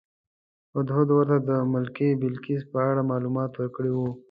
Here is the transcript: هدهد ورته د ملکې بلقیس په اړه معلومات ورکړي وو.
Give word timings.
هدهد 0.75 1.07
ورته 1.13 1.37
د 1.49 1.51
ملکې 1.73 2.09
بلقیس 2.21 2.61
په 2.71 2.77
اړه 2.89 3.01
معلومات 3.11 3.51
ورکړي 3.55 3.91
وو. 3.93 4.09